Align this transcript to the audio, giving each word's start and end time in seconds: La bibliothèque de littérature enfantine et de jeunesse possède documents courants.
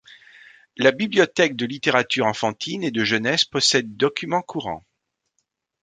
La 0.77 0.91
bibliothèque 0.91 1.55
de 1.55 1.67
littérature 1.67 2.25
enfantine 2.25 2.81
et 2.81 2.89
de 2.89 3.03
jeunesse 3.03 3.45
possède 3.45 3.95
documents 3.97 4.41
courants. 4.41 4.83